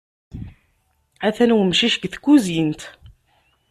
[1.27, 2.81] Atan umcic deg tkuzint.